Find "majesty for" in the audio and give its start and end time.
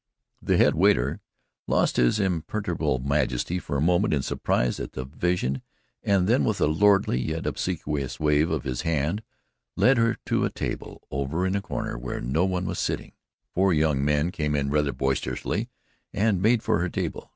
3.05-3.77